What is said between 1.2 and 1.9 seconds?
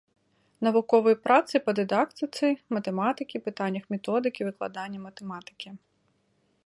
працы па